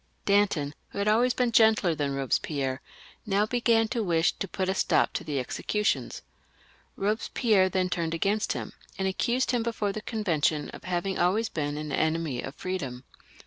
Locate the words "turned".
7.87-8.15